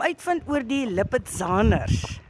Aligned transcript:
kom 0.00 0.08
uitvind 0.08 0.46
oor 0.48 0.62
die 0.64 0.86
Lippetzaners. 0.88 2.20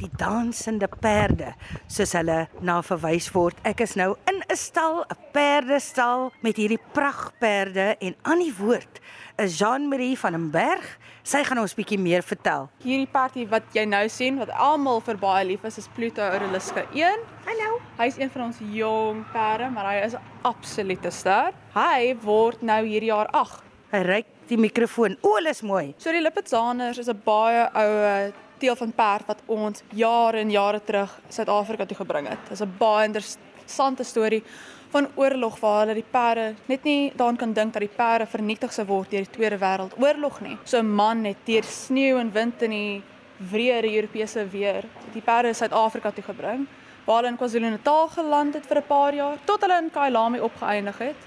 Die 0.00 0.08
dansende 0.18 0.88
perde, 0.90 1.52
soos 1.86 2.10
hulle 2.18 2.48
na 2.66 2.80
verwys 2.82 3.28
word. 3.30 3.60
Ek 3.62 3.84
is 3.84 3.94
nou 3.94 4.16
in 4.26 4.42
'n 4.42 4.56
stal, 4.56 5.04
'n 5.06 5.16
perdestal 5.32 6.32
met 6.42 6.56
hierdie 6.56 6.80
pragtperde 6.92 7.96
en 8.00 8.16
aan 8.22 8.40
die 8.40 8.54
woord 8.58 8.98
is 9.38 9.58
Jean-Marie 9.58 10.18
van 10.18 10.32
den 10.32 10.50
Berg. 10.50 10.98
Sy 11.22 11.44
gaan 11.44 11.58
ons 11.58 11.74
bietjie 11.74 11.98
meer 11.98 12.22
vertel. 12.22 12.68
Hierdie 12.82 13.12
party 13.12 13.46
wat 13.48 13.62
jy 13.72 13.84
nou 13.84 14.08
sien 14.08 14.36
wat 14.38 14.50
almal 14.50 15.00
vir 15.00 15.16
baie 15.16 15.44
lief 15.44 15.64
is, 15.64 15.78
is 15.78 15.88
Pluto 15.94 16.20
Aureliska 16.20 16.84
1. 16.92 17.18
Hallo. 17.46 17.80
Hy's 17.98 18.18
een 18.18 18.30
van 18.30 18.42
ons 18.42 18.58
jong 18.58 19.24
perde, 19.32 19.70
maar 19.70 19.86
hy 19.86 20.04
is 20.04 20.14
'n 20.14 20.20
absolute 20.42 21.10
ster. 21.10 21.52
Hy 21.74 22.16
word 22.22 22.62
nou 22.62 22.84
hierdie 22.84 23.12
jaar 23.14 23.28
8. 23.30 23.62
Hy 23.92 24.02
ryk 24.02 24.26
die 24.48 24.58
mikrofoon. 24.58 25.16
O, 25.22 25.34
hulle 25.38 25.50
is 25.50 25.62
mooi. 25.62 25.94
So 25.98 26.12
die 26.12 26.22
Lippetzaners 26.22 26.98
is 26.98 27.08
'n 27.08 27.20
baie 27.24 27.68
oue 27.72 28.32
deel 28.58 28.76
van 28.76 28.92
perd 28.92 29.26
wat 29.26 29.42
ons 29.46 29.82
jare 29.92 30.38
en 30.38 30.50
jare 30.50 30.80
terug 30.84 31.20
Suid-Afrika 31.28 31.86
toe 31.86 31.96
gebring 31.96 32.28
het. 32.28 32.38
Dit 32.48 32.52
is 32.52 32.62
'n 32.62 32.74
baie 32.78 33.06
interessante 33.06 34.04
storie 34.04 34.42
van 34.90 35.08
oorlog 35.14 35.58
waar 35.60 35.80
hulle 35.80 35.94
die 35.94 36.10
perde 36.10 36.54
net 36.66 36.84
nie 36.84 37.12
daaraan 37.16 37.36
kan 37.36 37.52
dink 37.52 37.72
dat 37.72 37.82
die 37.82 37.96
perde 37.96 38.26
vernietig 38.26 38.72
sou 38.72 38.86
word 38.86 39.10
deur 39.10 39.24
die 39.26 39.36
Tweede 39.36 39.58
Wêreldoorlog 39.58 40.40
nie. 40.40 40.58
So 40.64 40.78
'n 40.78 40.94
man 40.94 41.24
het 41.24 41.36
deur 41.44 41.64
sneeu 41.64 42.18
en 42.18 42.32
wind 42.32 42.62
in 42.62 42.70
die 42.70 43.02
wrede 43.50 43.94
Europese 43.96 44.48
weer 44.50 44.84
die 45.12 45.22
perde 45.22 45.54
Suid-Afrika 45.54 46.10
toe 46.10 46.24
gebring 46.24 46.66
waar 47.04 47.16
hulle 47.16 47.28
in 47.28 47.36
KwaZulu-Natal 47.36 48.08
geland 48.08 48.54
het 48.54 48.66
vir 48.66 48.76
'n 48.76 48.86
paar 48.86 49.14
jaar 49.14 49.36
tot 49.44 49.60
hulle 49.60 49.78
in 49.82 49.90
Kailami 49.90 50.38
opgeëindig 50.40 50.98
het 50.98 51.20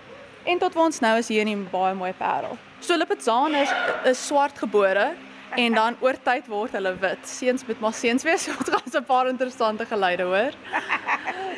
en 0.44 0.58
tot 0.58 0.74
waar 0.74 0.86
ons 0.86 1.00
nou 1.00 1.18
is 1.18 1.28
hier 1.28 1.42
in 1.42 1.48
die 1.48 1.70
baie 1.72 1.94
mooi 1.94 2.14
Parel. 2.14 2.58
So 2.80 2.98
Lippetzane 2.98 3.62
is, 3.62 3.72
is 4.06 4.28
swart 4.28 4.58
gebore 4.58 5.16
en 5.56 5.74
dan 5.74 5.96
oor 6.00 6.18
tyd 6.24 6.48
word 6.52 6.76
hulle 6.78 6.94
wit. 7.02 7.24
Seuns 7.28 7.66
moet 7.66 7.80
maar 7.80 7.94
seuns 7.94 8.26
wees. 8.28 8.48
Ons 8.58 8.70
gaan 8.70 9.02
'n 9.02 9.06
paar 9.06 9.28
interessante 9.28 9.86
geluide 9.86 10.24
hoor. 10.24 10.54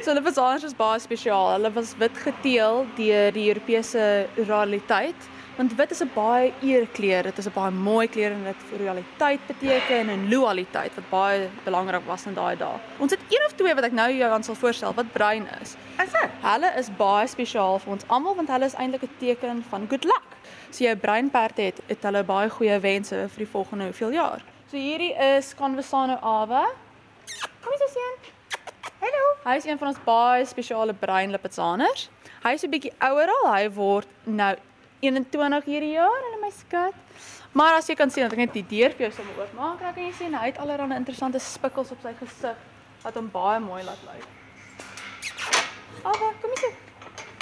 So 0.04 0.14
Lippetzane 0.14 0.64
is 0.64 0.74
baie 0.74 1.00
spesiaal. 1.00 1.52
Hulle 1.58 1.74
was 1.74 1.96
wit 1.98 2.18
geteel 2.18 2.86
deur 2.96 3.32
die 3.32 3.50
Europese 3.50 4.28
ruraliteit 4.38 5.30
want 5.60 5.76
wit 5.76 5.92
is 5.92 6.02
'n 6.02 6.12
baie 6.16 6.54
eerkleur. 6.62 7.24
Dit 7.24 7.38
is 7.38 7.48
'n 7.48 7.54
baie 7.54 7.72
mooi 7.72 8.08
kleur 8.08 8.32
en 8.32 8.44
dit 8.44 8.62
royaliteit 8.80 9.42
beteken 9.48 10.10
en 10.10 10.30
loyaliteit 10.30 10.96
wat 10.96 11.10
baie 11.10 11.50
belangrik 11.66 12.06
was 12.06 12.26
in 12.26 12.34
daai 12.34 12.56
dae. 12.56 12.80
Ons 12.98 13.12
het 13.12 13.20
een 13.30 13.44
of 13.46 13.54
twee 13.54 13.76
wat 13.76 13.84
ek 13.84 13.92
nou 13.92 14.12
jou 14.12 14.32
aan 14.32 14.44
sal 14.44 14.56
voorstel 14.56 14.94
wat 14.94 15.12
bruin 15.12 15.48
is. 15.62 15.76
Is 16.04 16.12
dit? 16.12 16.30
Hulle 16.42 16.72
is 16.78 16.90
baie 16.98 17.28
spesiaal 17.28 17.80
vir 17.80 17.92
ons 17.92 18.08
almal 18.08 18.36
want 18.36 18.50
hulle 18.50 18.66
is 18.66 18.76
eintlik 18.76 19.04
'n 19.04 19.16
teken 19.20 19.64
van 19.70 19.88
good 19.90 20.04
luck. 20.04 20.39
'n 20.72 21.00
bruin 21.00 21.30
perd 21.30 21.58
het, 21.58 21.82
het 21.88 22.04
hulle 22.04 22.24
baie 22.24 22.50
goeie 22.50 22.80
wense 22.80 23.16
vir 23.16 23.46
die 23.46 23.52
volgende 23.52 23.84
hoeveel 23.84 24.12
jaar. 24.12 24.42
So 24.70 24.78
hierdie 24.78 25.14
is 25.14 25.56
Conversano 25.56 26.18
Ave. 26.22 26.70
Kom 27.62 27.72
eens 27.72 27.92
sien. 27.92 28.32
Hallo. 29.00 29.26
Hy 29.44 29.56
is 29.56 29.66
een 29.66 29.78
van 29.78 29.88
ons 29.88 29.98
baie 30.04 30.46
spesiale 30.46 30.94
bruin 30.94 31.32
Lippetzaners. 31.32 32.10
Hy 32.44 32.54
is 32.54 32.64
'n 32.64 32.70
bietjie 32.70 32.94
ouer 33.00 33.28
al. 33.28 33.54
Hy 33.54 33.70
word 33.72 34.08
nou 34.24 34.56
21 35.00 35.64
hierdie 35.66 35.92
jaar 35.92 36.22
en 36.34 36.40
my 36.42 36.50
skat. 36.50 36.94
Maar 37.52 37.74
as 37.74 37.88
jy 37.88 37.96
kan 37.96 38.12
sien 38.12 38.24
dat 38.24 38.32
ek 38.32 38.38
net 38.38 38.54
die 38.54 38.66
deur 38.68 38.92
vir 38.92 39.08
jou 39.08 39.12
sommer 39.12 39.40
oopmaak, 39.42 39.80
dan 39.80 39.94
kan 39.94 40.04
jy 40.04 40.14
sien 40.14 40.34
hy 40.34 40.46
het 40.46 40.58
allerlei 40.58 40.98
interessante 40.98 41.40
spikkels 41.40 41.92
op 41.92 41.98
sy 42.04 42.14
gesig 42.20 42.58
wat 43.02 43.16
hom 43.16 43.30
baie 43.32 43.60
mooi 43.60 43.84
laat 43.84 44.02
lyk. 44.06 44.28
Ava, 46.04 46.34
kom 46.42 46.52
hier. 46.62 46.76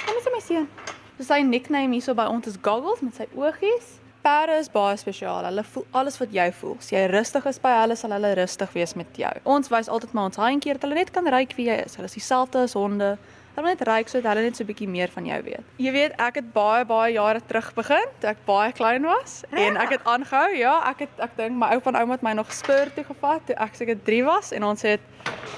Kom 0.05 0.15
hier 0.15 0.31
my 0.31 0.39
seun. 0.39 0.86
So 1.17 1.25
sy 1.25 1.39
nickname 1.41 1.95
hierso 1.97 2.13
by 2.13 2.27
ons 2.29 2.45
is 2.45 2.59
Goggles 2.61 2.99
met 3.01 3.15
sy 3.17 3.25
oogies. 3.33 3.95
Perde 4.21 4.59
is 4.61 4.67
baie 4.69 4.99
spesiaal. 5.01 5.47
Hulle 5.47 5.63
voel 5.65 5.85
alles 5.97 6.19
wat 6.21 6.35
jy 6.35 6.45
voel. 6.59 6.75
As 6.77 6.91
jy 6.93 7.07
rustig 7.09 7.47
is 7.49 7.57
by 7.63 7.71
hulle, 7.73 7.95
sal 7.97 8.13
hulle 8.13 8.35
rustig 8.37 8.75
wees 8.77 8.93
met 8.99 9.17
jou. 9.17 9.31
Ons 9.49 9.71
wys 9.73 9.89
altyd 9.89 10.13
maar 10.13 10.29
ons 10.29 10.37
handjie 10.37 10.75
dat 10.77 10.85
hulle 10.85 10.99
net 10.99 11.09
kan 11.15 11.25
ruik 11.25 11.55
wie 11.57 11.71
jy 11.71 11.79
is. 11.87 11.97
Hulle 11.97 12.05
is 12.11 12.17
dieselfde 12.19 12.61
as 12.67 12.77
honde. 12.77 13.15
Hulle 13.55 13.73
net 13.73 13.81
ruik 13.89 14.13
sodat 14.13 14.35
hulle 14.35 14.43
net 14.45 14.59
so 14.59 14.63
'n 14.63 14.69
bietjie 14.69 14.89
meer 14.93 15.09
van 15.15 15.25
jou 15.25 15.41
weet. 15.41 15.65
Jy 15.81 15.91
weet, 15.91 16.13
ek 16.21 16.35
het 16.35 16.53
baie 16.53 16.85
baie 16.85 17.13
jare 17.13 17.41
terug 17.41 17.73
begin, 17.73 18.05
toe 18.19 18.29
ek 18.29 18.45
baie 18.45 18.71
klein 18.71 19.01
was 19.01 19.41
en 19.49 19.77
ek 19.77 19.89
het 19.97 20.03
aangehou. 20.05 20.53
Ja, 20.53 20.83
ek 20.85 20.99
het 20.99 21.09
ek 21.17 21.35
dink 21.37 21.57
my 21.57 21.73
ou 21.73 21.81
van 21.81 21.95
ouma 21.95 22.13
het 22.13 22.21
my 22.21 22.33
nog 22.33 22.53
spur 22.53 22.93
toe 22.93 23.03
gevat 23.03 23.41
toe 23.47 23.55
ek 23.57 23.73
seker 23.73 23.97
3 24.03 24.23
was 24.23 24.51
en 24.51 24.63
ons 24.63 24.81
het 24.81 25.01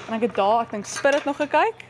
en 0.08 0.14
ek 0.14 0.22
het 0.22 0.34
daar, 0.34 0.62
ek 0.62 0.70
dink 0.70 0.86
spur 0.86 1.12
het 1.12 1.24
nog 1.26 1.36
gekyk 1.36 1.89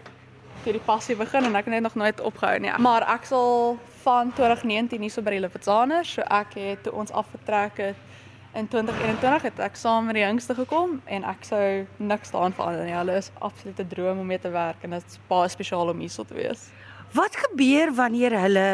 toe 0.65 0.72
die 0.76 0.84
passie 0.84 1.16
begin 1.16 1.44
en 1.48 1.56
ek 1.56 1.69
het 1.69 1.75
net 1.75 1.82
nog 1.82 1.94
nooit 1.94 2.21
opgehou 2.21 2.59
nie. 2.60 2.72
Maar 2.78 3.06
ek 3.15 3.25
sal 3.28 3.78
van 4.03 4.32
2019 4.37 5.00
hierso 5.00 5.22
by 5.25 5.34
die 5.37 5.43
Lippetzaners, 5.44 6.15
so 6.16 6.25
ek 6.28 6.54
het 6.60 6.82
toe 6.87 6.93
ons 6.93 7.12
afgetrek 7.12 7.81
het 7.81 8.06
in 8.53 8.66
2021 8.69 9.43
het 9.47 9.60
ek 9.62 9.76
saam 9.78 10.09
met 10.09 10.16
die 10.19 10.25
jongste 10.25 10.56
gekom 10.59 10.97
en 11.06 11.26
ek 11.28 11.44
sou 11.47 11.65
niks 12.03 12.32
daaraan 12.34 12.54
verander 12.56 12.88
nie. 12.88 12.97
Hulle 12.97 13.19
is 13.20 13.31
absolute 13.38 13.87
droom 13.93 14.22
om 14.22 14.26
mee 14.26 14.41
te 14.43 14.50
werk 14.50 14.82
en 14.87 14.97
dit 14.97 15.04
is 15.06 15.20
baie 15.31 15.50
spesiaal 15.53 15.93
om 15.93 16.03
hierso 16.03 16.26
te 16.26 16.34
wees. 16.34 16.66
Wat 17.15 17.37
gebeur 17.47 17.94
wanneer 17.94 18.34
hulle 18.41 18.66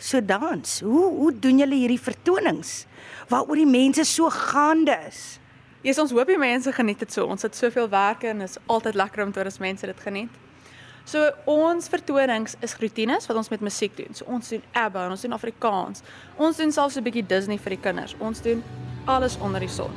so 0.00 0.20
dans? 0.24 0.80
Hoe 0.80 1.06
hoe 1.18 1.32
doen 1.36 1.60
julle 1.60 1.76
hierdie 1.82 2.00
vertonings 2.00 2.86
waaroor 3.28 3.60
die 3.60 3.68
mense 3.68 4.04
so 4.08 4.32
gaande 4.32 4.96
is? 5.08 5.38
Ja, 5.84 5.94
ons 6.02 6.12
hoop 6.12 6.28
die 6.28 6.40
mense 6.40 6.72
geniet 6.76 7.00
dit 7.00 7.12
so. 7.12 7.24
Ons 7.24 7.44
het 7.46 7.56
soveel 7.56 7.88
werk 7.88 8.24
en 8.28 8.40
is 8.44 8.58
altyd 8.66 8.98
lekker 9.00 9.24
om 9.24 9.32
te 9.32 9.40
hoor 9.40 9.48
as 9.48 9.60
mense 9.60 9.86
dit 9.88 10.00
geniet. 10.00 10.32
So 11.10 11.26
ons 11.50 11.88
vertonings 11.90 12.52
is 12.62 12.76
rotines 12.78 13.24
wat 13.26 13.38
ons 13.40 13.48
met 13.50 13.62
musiek 13.66 13.96
doen. 13.98 14.14
So 14.14 14.28
ons 14.30 14.52
doen 14.52 14.60
ABBA, 14.78 15.08
ons 15.10 15.24
doen 15.26 15.32
Afrikaans. 15.34 16.04
Ons 16.38 16.60
doen 16.62 16.70
selfs 16.70 16.96
'n 16.96 17.02
bietjie 17.02 17.26
Disney 17.26 17.58
vir 17.58 17.74
die 17.74 17.82
kinders. 17.82 18.14
Ons 18.20 18.40
doen 18.40 18.62
alles 19.06 19.36
onder 19.40 19.60
die 19.60 19.68
son. 19.68 19.90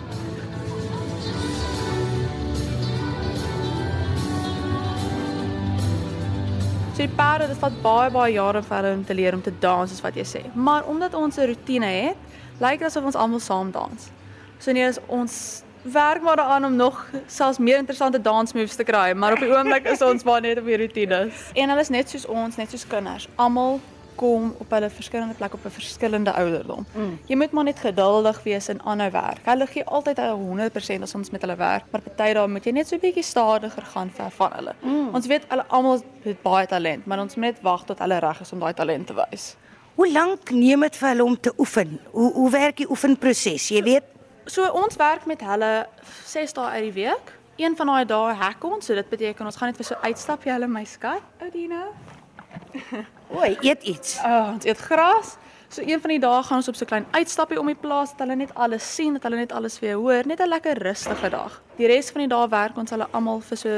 So 6.93 6.97
die 6.97 7.07
perde, 7.07 7.47
dit 7.47 7.57
vat 7.57 7.81
baie 7.81 8.09
baie 8.09 8.33
jare 8.33 8.63
vir 8.63 8.77
hulle 8.77 8.93
om 8.95 9.05
te 9.05 9.13
leer 9.13 9.33
om 9.33 9.41
te 9.41 9.53
dans, 9.59 9.89
soos 9.89 10.01
wat 10.01 10.15
jy 10.15 10.25
sê. 10.25 10.55
Maar 10.55 10.83
omdat 10.85 11.13
ons 11.13 11.37
'n 11.37 11.47
rotine 11.47 11.85
het, 11.85 12.17
lyk 12.59 12.79
dit 12.79 12.87
asof 12.87 13.03
ons 13.03 13.15
almal 13.15 13.39
saam 13.39 13.71
dans. 13.71 14.09
So 14.59 14.71
nee, 14.71 14.87
is 14.87 14.99
ons 15.07 15.63
werk 15.83 16.21
maar 16.21 16.35
daaraan 16.35 16.65
om 16.65 16.75
nog 16.75 17.05
selfs 17.27 17.57
meer 17.57 17.77
interessante 17.77 18.21
dansmoves 18.21 18.75
te 18.75 18.83
kry, 18.83 19.13
maar 19.13 19.33
op 19.33 19.39
die 19.39 19.51
oomblik 19.51 19.87
is 19.87 20.01
ons 20.01 20.23
maar 20.23 20.41
net 20.41 20.59
op 20.59 20.65
die 20.65 20.77
rotines. 20.77 21.49
En 21.53 21.69
hulle 21.69 21.81
is 21.81 21.89
net 21.89 22.09
soos 22.09 22.25
ons, 22.25 22.55
net 22.55 22.69
soos 22.69 22.87
kinders. 22.87 23.27
Almal 23.35 23.79
kom 24.15 24.53
op 24.57 24.69
hulle 24.69 24.89
verskillende 24.89 25.33
plekke 25.33 25.55
op 25.55 25.65
'n 25.65 25.69
verskillende 25.69 26.33
ouderdom. 26.33 26.85
Mm. 26.93 27.19
Jy 27.25 27.35
moet 27.35 27.51
maar 27.51 27.63
net 27.63 27.79
geduldig 27.79 28.43
wees 28.43 28.67
en 28.67 28.81
aanhou 28.81 29.11
werk. 29.11 29.39
Hulle 29.43 29.67
gee 29.67 29.85
altyd 29.85 30.17
100% 30.17 31.01
as 31.01 31.15
ons 31.15 31.29
met 31.29 31.41
hulle 31.41 31.55
werk, 31.55 31.83
maar 31.89 32.01
party 32.01 32.33
dae 32.33 32.47
moet 32.47 32.65
jy 32.65 32.71
net 32.71 32.87
so 32.87 32.95
'n 32.95 32.99
bietjie 32.99 33.23
stadiger 33.23 33.83
gaan 33.83 34.11
ver 34.13 34.31
van 34.31 34.51
hulle. 34.53 34.75
Mm. 34.81 35.09
Ons 35.13 35.27
weet 35.27 35.45
hulle 35.47 35.65
almal 35.67 36.01
het 36.23 36.41
baie 36.41 36.67
talent, 36.67 37.05
maar 37.05 37.19
ons 37.19 37.35
moet 37.35 37.45
net 37.45 37.61
wag 37.61 37.85
tot 37.85 37.99
hulle 37.99 38.19
reg 38.19 38.41
is 38.41 38.51
om 38.51 38.59
daai 38.59 38.73
talent 38.73 39.07
te 39.07 39.13
wys. 39.13 39.55
Hoe 39.95 40.11
lank 40.11 40.51
neem 40.51 40.79
dit 40.79 40.95
vir 40.95 41.09
hulle 41.09 41.23
om 41.23 41.39
te 41.39 41.53
oefen? 41.57 41.99
Hoe 42.11 42.31
hoe 42.33 42.49
werk 42.49 42.77
die 42.77 42.89
oefenproses? 42.89 43.67
Jy 43.69 43.83
weet, 43.83 44.03
So 44.45 44.67
ons 44.75 44.95
werk 44.99 45.25
met 45.25 45.41
hulle 45.41 45.71
6 46.25 46.53
dae 46.53 46.65
uit 46.75 46.83
die 46.89 46.95
week. 47.05 47.31
Een 47.55 47.75
van 47.77 47.87
daai 47.87 48.05
dae 48.05 48.33
hack 48.33 48.63
ons, 48.63 48.85
so 48.85 48.95
dit 48.97 49.09
beteken 49.09 49.45
ons 49.45 49.55
gaan 49.55 49.71
net 49.71 49.77
vir 49.79 49.87
so 49.87 49.99
uitstapjie 50.01 50.51
hulle 50.51 50.67
my 50.67 50.83
skat, 50.89 51.23
Oudina. 51.45 51.85
oei, 53.37 53.53
eet 53.61 53.85
iets. 53.87 54.17
Uh, 54.19 54.55
ons 54.55 54.65
eet 54.65 54.81
gras. 54.81 55.37
So 55.73 55.81
een 55.85 56.01
van 56.01 56.15
die 56.15 56.19
dae 56.21 56.41
gaan 56.43 56.59
ons 56.59 56.67
op 56.67 56.75
so 56.75 56.85
'n 56.85 56.91
klein 56.91 57.05
uitstappie 57.11 57.59
om 57.59 57.69
die 57.71 57.79
plaas 57.79 58.11
dat 58.11 58.25
hulle 58.25 58.35
net 58.35 58.53
alles 58.53 58.83
sien, 58.95 59.13
dat 59.13 59.23
hulle 59.23 59.37
net 59.37 59.51
alles 59.51 59.79
weer 59.79 59.95
hoor, 59.95 60.27
net 60.27 60.41
'n 60.41 60.49
lekker 60.49 60.77
rustige 60.77 61.29
dag. 61.29 61.61
Die 61.73 61.87
res 61.89 62.11
van 62.13 62.21
die 62.21 62.29
dae 62.29 62.45
werk 62.53 62.75
ons 62.77 62.91
hulle 62.93 63.07
almal 63.17 63.39
vir 63.41 63.57
so 63.57 63.77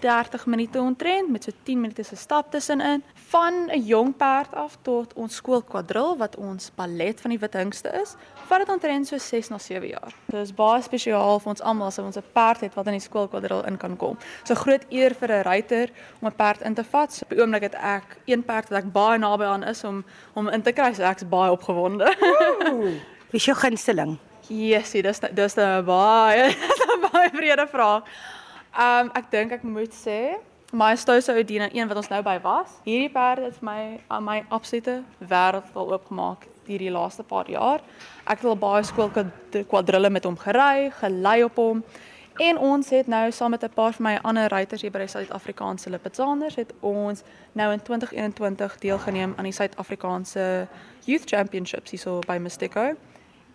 30 0.00 0.46
minute 0.48 0.80
ontrent 0.80 1.28
met 1.28 1.44
so 1.44 1.52
10 1.68 1.82
minute 1.82 2.04
se 2.08 2.16
stap 2.16 2.48
tussenin, 2.52 3.02
van 3.28 3.68
'n 3.68 3.84
jong 3.84 4.14
perd 4.16 4.54
af 4.54 4.78
tot 4.82 5.12
ons 5.14 5.34
skoolkwadril 5.34 6.16
wat 6.16 6.36
ons 6.36 6.70
ballet 6.76 7.20
van 7.20 7.30
die 7.30 7.38
wit 7.38 7.52
hingste 7.52 7.92
is, 8.00 8.16
vat 8.48 8.64
dit 8.64 8.68
ontrent 8.68 9.06
so 9.06 9.18
6 9.18 9.50
na 9.50 9.58
7 9.58 9.88
jaar. 9.88 10.14
Dit 10.26 10.40
is 10.40 10.54
baie 10.54 10.82
spesiaal 10.82 11.40
vir 11.40 11.50
ons 11.50 11.60
almal 11.62 11.86
as 11.86 11.98
ons 11.98 12.16
'n 12.16 12.24
perd 12.32 12.60
het 12.60 12.74
wat 12.74 12.86
in 12.86 12.92
die 12.92 13.08
skoolkwadril 13.08 13.66
in 13.66 13.76
kan 13.76 13.96
kom. 13.96 14.16
So 14.44 14.54
groot 14.54 14.84
eer 14.88 15.14
vir 15.14 15.28
'n 15.28 15.42
ruiter 15.42 15.90
om 16.20 16.28
'n 16.28 16.36
perd 16.36 16.62
in 16.62 16.74
te 16.74 16.84
vat. 16.84 17.12
So 17.12 17.24
op 17.24 17.30
die 17.30 17.40
oomblik 17.40 17.62
het 17.62 17.74
ek 17.74 18.16
een 18.24 18.42
perd 18.42 18.70
wat 18.70 18.84
ek 18.84 18.92
baie 18.92 19.18
naby 19.18 19.44
aan 19.44 19.64
is 19.64 19.84
om 19.84 20.04
om 20.34 20.48
in 20.48 20.62
te 20.62 20.72
kry. 20.72 20.94
So 20.94 21.02
ek's 21.02 21.28
baie 21.28 21.50
opgewonde. 21.50 22.06
Wie 23.30 23.40
is 23.40 23.44
jou 23.44 23.56
gunsteling? 23.56 24.18
Yesie, 24.48 25.02
dis 25.02 25.20
dis 25.20 25.56
'n 25.56 25.84
baie 25.84 26.54
baie 27.14 27.30
vrede 27.34 27.66
vraag. 27.70 28.10
Um 28.74 29.12
ek 29.14 29.30
dink 29.30 29.54
ek 29.54 29.62
moet 29.62 29.94
sê 29.94 30.36
my 30.74 30.96
Stouse 30.98 31.30
Odina, 31.30 31.68
een 31.70 31.86
wat 31.88 32.00
ons 32.00 32.10
nou 32.10 32.22
by 32.26 32.38
was. 32.42 32.80
Hierdie 32.86 33.12
perd 33.14 33.44
het 33.46 33.60
vir 33.60 33.68
my 33.68 34.20
my 34.30 34.40
absolute 34.54 35.02
wêreld 35.20 35.70
al 35.78 35.92
oopgemaak 35.94 36.48
hierdie 36.66 36.90
laaste 36.90 37.22
paar 37.22 37.50
jaar. 37.50 37.84
Ek 38.24 38.40
het 38.40 38.48
al 38.48 38.58
baie 38.58 38.82
skool 38.86 39.12
kwadrille 39.70 40.10
met 40.10 40.26
hom 40.26 40.38
gery, 40.40 40.90
gelei 40.98 41.44
op 41.44 41.60
hom. 41.60 41.84
En 42.42 42.58
ons 42.58 42.88
het 42.90 43.06
nou 43.06 43.30
saam 43.30 43.54
met 43.54 43.62
'n 43.62 43.70
paar 43.74 43.92
van 43.92 44.04
my 44.06 44.18
ander 44.22 44.48
ruiters 44.48 44.82
hier 44.82 44.90
by 44.90 45.06
Suid-Afrikaanse 45.06 45.90
Lippetzaners 45.90 46.56
het 46.56 46.72
ons 46.80 47.22
nou 47.52 47.72
in 47.72 47.82
2021 47.82 48.78
deelgeneem 48.78 49.34
aan 49.36 49.44
die 49.44 49.52
Suid-Afrikaanse 49.52 50.66
Youth 51.04 51.28
Championships 51.30 51.90
hierso 51.90 52.18
by 52.26 52.38
Mystico. 52.40 52.96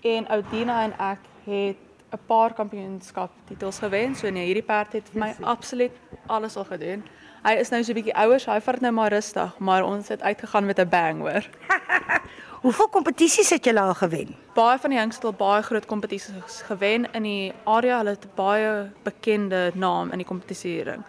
En 0.01 0.27
Oudina 0.27 0.83
en 0.83 0.93
ek 0.99 1.19
het 1.43 1.88
'n 2.11 2.19
paar 2.27 2.53
kampioenskap 2.53 3.31
titels 3.47 3.79
gewen. 3.79 4.15
So 4.15 4.29
nee, 4.29 4.45
hierdie 4.45 4.65
perd 4.65 4.93
het 4.93 5.09
vir 5.13 5.19
my 5.19 5.35
absoluut 5.41 5.91
alles 6.27 6.55
al 6.55 6.65
gedoen. 6.65 7.03
Hy 7.43 7.53
is 7.59 7.69
nou 7.69 7.83
so 7.83 7.91
'n 7.91 7.95
bietjie 7.95 8.15
ouer, 8.15 8.39
so 8.39 8.51
hy 8.51 8.59
vat 8.59 8.81
nou 8.81 8.91
maar 8.91 9.11
rustig, 9.11 9.57
maar 9.59 9.83
ons 9.83 10.07
het 10.07 10.21
uitgegaan 10.21 10.65
met 10.65 10.79
'n 10.79 10.89
bang 10.89 11.19
hoor. 11.19 11.43
Hoeveel 12.65 12.89
kompetisies 12.89 13.49
het 13.49 13.63
julle 13.65 13.79
al 13.79 13.93
gewen? 13.93 14.35
Baie 14.53 14.77
van 14.77 14.89
die 14.89 14.99
jongste 14.99 15.27
het 15.27 15.37
baie 15.37 15.61
groot 15.61 15.85
kompetisies 15.85 16.61
gewen 16.67 17.07
in 17.13 17.23
die 17.23 17.53
area. 17.63 17.97
Hulle 17.97 18.09
het 18.09 18.35
baie 18.35 18.91
bekende 19.03 19.71
naam 19.73 20.11
in 20.11 20.17
die 20.17 20.27
kompetisiering. 20.27 21.03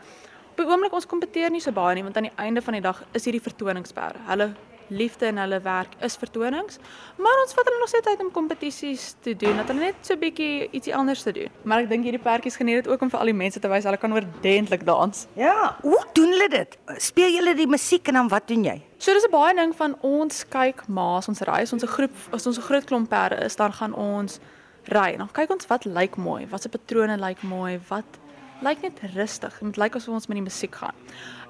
Op 0.50 0.56
die 0.56 0.66
oomblik 0.66 0.92
ons 0.92 1.06
kompeteer 1.06 1.50
nie 1.50 1.60
so 1.60 1.72
baie 1.72 1.94
nie, 1.94 2.02
want 2.02 2.16
aan 2.16 2.28
die 2.28 2.36
einde 2.36 2.62
van 2.62 2.72
die 2.72 2.82
dag 2.82 3.02
is 3.12 3.24
hierdie 3.24 3.42
vertoningsperde. 3.42 4.18
Hulle 4.26 4.52
liefde 4.90 5.26
in 5.30 5.38
hulle 5.38 5.60
werk 5.64 5.94
is 6.04 6.16
vertonings, 6.20 6.78
maar 7.16 7.42
ons 7.44 7.54
vat 7.56 7.64
hulle 7.64 7.78
nog 7.78 7.88
steeds 7.88 8.06
uit 8.06 8.20
om 8.24 8.30
kompetisies 8.34 9.14
te 9.22 9.34
doen, 9.36 9.56
dat 9.56 9.70
hulle 9.72 9.80
net 9.80 9.94
so 10.06 10.16
bietjie 10.20 10.68
ietsie 10.70 10.94
anders 10.96 11.22
te 11.22 11.32
doen. 11.32 11.48
Maar 11.62 11.84
ek 11.84 11.90
dink 11.92 12.04
hierdie 12.04 12.22
perdjies 12.22 12.58
geniet 12.60 12.82
dit 12.82 12.92
ook 12.92 13.02
om 13.06 13.10
vir 13.10 13.22
al 13.22 13.32
die 13.32 13.38
mense 13.40 13.62
te 13.62 13.70
wys 13.70 13.88
hulle 13.88 14.00
kan 14.00 14.12
oordentlik 14.12 14.84
dans. 14.86 15.26
Ja, 15.38 15.76
hoe 15.82 16.02
doen 16.14 16.34
hulle 16.34 16.48
dit? 16.52 16.78
Speel 16.98 17.36
julle 17.38 17.54
die 17.54 17.68
musiek 17.70 18.08
en 18.08 18.20
dan 18.20 18.30
wat 18.32 18.48
doen 18.50 18.64
jy? 18.64 18.78
So 18.98 19.12
dis 19.12 19.24
'n 19.24 19.30
baie 19.30 19.54
ding 19.54 19.74
van 19.74 19.96
ons 20.02 20.44
kyk 20.48 20.88
maas, 20.88 21.28
ons 21.28 21.40
ry, 21.40 21.62
as 21.62 21.72
ons 21.72 21.82
'n 21.82 21.88
groep 21.88 22.14
as 22.32 22.46
ons 22.46 22.58
'n 22.58 22.62
groot 22.62 22.84
klomp 22.84 23.08
perde 23.08 23.44
is, 23.44 23.56
dan 23.56 23.72
gaan 23.72 23.94
ons 23.94 24.40
ry. 24.84 25.16
Dan 25.16 25.28
kyk 25.32 25.50
ons 25.50 25.66
wat 25.66 25.84
lyk 25.84 26.16
mooi, 26.16 26.46
watse 26.50 26.68
patrone 26.68 27.16
lyk 27.16 27.42
mooi, 27.42 27.80
wat 27.88 28.18
lyk 28.62 28.82
net 28.82 29.00
rustig. 29.14 29.52
Dit 29.52 29.62
moet 29.62 29.76
lyk 29.76 29.96
asof 29.96 30.14
ons 30.14 30.26
met 30.26 30.36
die 30.36 30.44
musiek 30.44 30.74
gaan. 30.74 30.94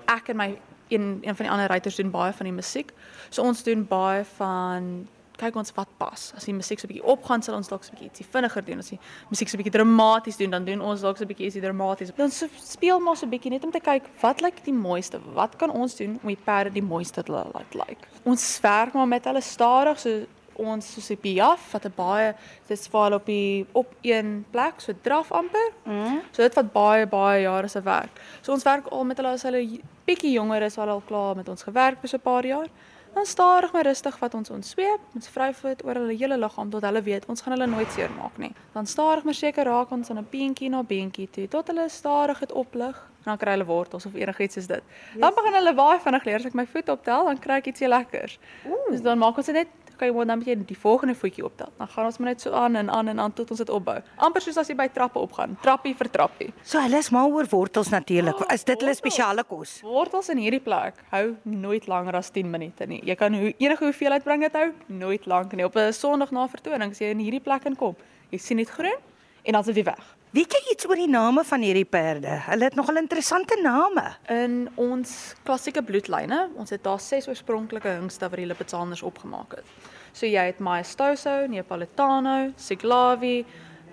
Ek 0.07 0.29
en 0.29 0.37
my 0.37 0.59
een 0.91 1.21
een 1.23 1.37
van 1.37 1.45
die 1.45 1.51
ander 1.51 1.69
ruiters 1.69 1.97
doen 1.97 2.11
baie 2.11 2.33
van 2.33 2.47
die 2.47 2.55
musiek. 2.55 2.93
So 3.29 3.43
ons 3.43 3.63
doen 3.63 3.87
baie 3.87 4.25
van 4.37 5.09
kyk 5.41 5.57
ons 5.57 5.73
wat 5.77 5.89
pas. 6.01 6.31
As 6.37 6.47
die 6.49 6.55
musiek 6.55 6.81
so 6.81 6.87
'n 6.87 6.93
bietjie 6.93 7.07
opgaan, 7.07 7.43
sal 7.43 7.57
ons 7.57 7.69
dalk 7.69 7.85
so 7.85 7.91
'n 7.93 7.97
bietjie 7.97 8.11
ietsie 8.11 8.27
vinniger 8.33 8.65
doen. 8.65 8.79
As 8.79 8.91
die 8.91 9.01
musiek 9.31 9.49
so 9.49 9.57
'n 9.57 9.63
bietjie 9.63 9.77
dramaties 9.79 10.37
doen, 10.37 10.51
dan 10.51 10.65
doen 10.65 10.81
ons 10.81 11.01
dalk 11.01 11.17
so 11.17 11.25
'n 11.25 11.29
bietjie 11.29 11.47
ietsie 11.47 11.63
dramaties. 11.63 12.11
Dan 12.17 12.31
so, 12.31 12.47
speel 12.57 13.01
maar 13.01 13.17
so 13.17 13.27
'n 13.27 13.31
bietjie 13.31 13.51
net 13.51 13.65
om 13.65 13.71
te 13.71 13.81
kyk 13.81 14.05
wat 14.21 14.41
lyk 14.41 14.65
die 14.65 14.73
mooiste. 14.73 15.19
Wat 15.35 15.57
kan 15.57 15.71
ons 15.71 15.97
doen 15.97 16.19
om 16.23 16.29
die 16.29 16.39
perde 16.45 16.73
die 16.73 16.83
mooiste 16.83 17.23
te 17.23 17.33
laat 17.33 17.75
lyk? 17.75 17.99
Ons 18.25 18.61
werk 18.61 18.93
maar 18.93 19.09
met 19.09 19.25
hulle 19.25 19.41
stadig 19.41 19.99
so 19.99 20.27
ons 20.61 20.93
soos 20.95 21.09
die 21.13 21.17
Piaf 21.17 21.73
wat 21.73 21.87
'n 21.87 21.95
baie 21.97 22.35
dit 22.69 22.89
val 22.93 23.13
op 23.13 23.27
die 23.27 23.67
op 23.73 23.95
een 24.03 24.45
plek 24.51 24.81
so 24.81 24.93
draf 25.03 25.33
amper. 25.33 25.73
Mm. 25.85 26.21
So 26.31 26.43
dit 26.43 26.55
vat 26.55 26.73
baie 26.73 27.07
baie 27.07 27.43
jare 27.43 27.69
se 27.69 27.81
werk. 27.83 28.21
So 28.43 28.53
ons 28.53 28.65
werk 28.65 28.87
al 28.91 29.05
met 29.05 29.17
hulle 29.17 29.33
as 29.33 29.43
hulle 29.43 29.81
bietjie 30.07 30.33
jonger 30.33 30.63
is, 30.63 30.79
al 30.79 30.89
al 30.89 31.03
klaar 31.07 31.37
met 31.37 31.49
ons 31.49 31.63
gewerk 31.63 32.01
vir 32.01 32.09
so 32.09 32.17
'n 32.17 32.21
paar 32.21 32.47
jaar. 32.47 32.69
Dan 33.15 33.27
stadig 33.27 33.73
maar 33.73 33.83
rustig 33.83 34.19
wat 34.19 34.35
ons 34.35 34.51
ons 34.51 34.71
sweep, 34.71 35.01
ons 35.15 35.29
vryvoet 35.29 35.85
oor 35.85 35.99
hulle 35.99 36.15
hele 36.15 36.37
liggaam 36.39 36.71
tot 36.71 36.85
hulle 36.87 37.03
weet 37.03 37.27
ons 37.27 37.43
gaan 37.43 37.57
hulle 37.57 37.67
nooit 37.67 37.91
seermaak 37.93 38.37
nie. 38.39 38.53
Dan 38.73 38.87
stadig 38.87 39.25
maar 39.27 39.35
seker 39.35 39.67
raak 39.67 39.91
ons 39.91 40.11
aan 40.11 40.19
'n 40.19 40.29
beentjie 40.31 40.71
na 40.71 40.83
beentjie 40.83 41.31
toe 41.31 41.49
tot 41.49 41.67
hulle 41.67 41.89
stadig 41.89 42.39
het 42.39 42.53
oplig. 42.53 43.09
Dan 43.25 43.37
kry 43.37 43.51
hulle 43.51 43.65
wortels 43.65 44.07
of 44.07 44.15
enigiets 44.15 44.55
soos 44.55 44.67
dit. 44.67 44.83
Dan 45.19 45.35
begin 45.35 45.55
hulle 45.55 45.75
baie 45.75 45.99
vinnig 46.01 46.25
leer 46.25 46.37
as 46.37 46.47
ek 46.47 46.55
my 46.55 46.67
voet 46.67 46.89
optel, 46.89 47.25
dan 47.25 47.39
kry 47.39 47.59
ek 47.61 47.67
ietsie 47.67 47.89
lekkers. 47.89 48.39
Ooh. 48.67 48.91
Dus 48.91 49.03
dan 49.03 49.19
maak 49.19 49.37
ons 49.37 49.47
dit 49.47 49.55
net 49.55 49.69
kan 50.01 50.09
jy 50.09 50.27
dan 50.31 50.43
net 50.45 50.67
die 50.69 50.79
volgende 50.79 51.15
voetjie 51.15 51.45
optel. 51.45 51.69
Dan 51.79 51.89
gaan 51.93 52.09
ons 52.09 52.19
maar 52.19 52.31
net 52.33 52.45
so 52.45 52.53
aan 52.57 52.77
en 52.81 52.91
aan 52.91 53.09
en 53.13 53.21
aan 53.21 53.33
tot 53.37 53.51
ons 53.53 53.61
dit 53.61 53.73
opbou. 53.73 53.99
Amper 54.17 54.45
soos 54.45 54.59
as 54.61 54.71
jy 54.73 54.77
by 54.79 54.89
trappe 54.95 55.21
opgaan, 55.21 55.57
trappie 55.65 55.95
vir 55.99 56.11
trappie. 56.13 56.51
So 56.65 56.81
hulle 56.81 57.01
is 57.05 57.11
mal 57.15 57.33
oor 57.35 57.49
wortels 57.51 57.93
natuurlik. 57.93 58.41
Is 58.53 58.65
dit 58.65 58.81
hulle 58.81 58.95
spesiale 58.97 59.45
kos? 59.49 59.81
Wortels 59.87 60.31
in 60.33 60.41
hierdie 60.43 60.63
plek 60.65 61.03
hou 61.13 61.25
nooit 61.45 61.89
langer 61.91 62.21
as 62.21 62.33
10 62.35 62.51
minute 62.51 62.87
nie. 62.91 63.03
Jy 63.07 63.19
kan 63.21 63.37
hoe 63.37 63.53
enige 63.59 63.85
hoeveelheid 63.85 64.25
bring 64.25 64.47
dit 64.47 64.57
hou 64.57 64.71
nooit 64.87 65.27
lank 65.27 65.53
nie. 65.53 65.67
Op 65.69 65.77
'n 65.77 65.93
Sondag 65.93 66.33
na 66.33 66.47
vertoning 66.49 66.91
as 66.91 66.99
jy 66.99 67.11
in 67.11 67.19
hierdie 67.19 67.45
plek 67.45 67.65
inkom, 67.65 67.97
jy 68.31 68.39
sien 68.39 68.57
dit 68.57 68.71
groen 68.71 68.99
en 69.45 69.53
dan 69.53 69.61
is 69.61 69.75
dit 69.75 69.85
weg. 69.85 70.17
Weet 70.31 70.53
jy 70.55 70.59
iets 70.71 70.87
oor 70.87 70.95
die 70.95 71.11
name 71.11 71.43
van 71.43 71.65
hierdie 71.67 71.89
perde? 71.91 72.37
Hulle 72.45 72.69
het 72.69 72.77
nogal 72.79 73.01
interessante 73.01 73.57
name. 73.59 74.05
In 74.31 74.69
ons 74.79 75.15
klassieke 75.43 75.83
bloedlyne, 75.83 76.45
ons 76.55 76.71
het 76.71 76.85
daar 76.85 77.01
ses 77.03 77.27
oorspronklike 77.27 77.97
hingste 77.97 78.29
wat 78.31 78.39
die 78.39 78.47
Lipizaners 78.47 79.03
opgemaak 79.03 79.57
het. 79.59 79.73
So 80.15 80.31
jy 80.31 80.45
het 80.53 80.61
Maestoso, 80.63 81.33
Neapolitano, 81.51 82.53
Siglavi, 82.55 83.41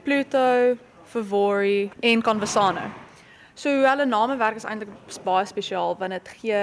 Pluto, 0.05 0.77
Favori 1.09 1.89
en 2.05 2.21
Conversano. 2.21 2.85
So 3.57 3.73
hulle 3.87 4.05
name 4.05 4.37
werk 4.37 4.61
is 4.61 4.69
eintlik 4.69 4.93
baie 5.25 5.49
spesiaal 5.49 5.97
want 5.97 6.13
dit 6.19 6.31
gee 6.43 6.61